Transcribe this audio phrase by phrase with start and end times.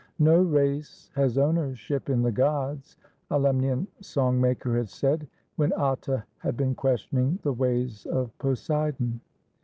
[0.17, 2.97] "No race has ownership in the gods,"
[3.29, 5.27] a Lemnian song maker had said,
[5.57, 9.21] when Atta had been questioning the ways of Poseidon.